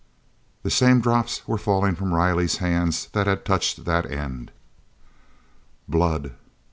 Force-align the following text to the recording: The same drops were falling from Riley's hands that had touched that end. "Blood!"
The 0.63 0.71
same 0.71 0.99
drops 0.99 1.47
were 1.47 1.59
falling 1.59 1.93
from 1.93 2.11
Riley's 2.11 2.57
hands 2.57 3.05
that 3.13 3.27
had 3.27 3.45
touched 3.45 3.85
that 3.85 4.09
end. 4.09 4.49
"Blood!" 5.87 6.31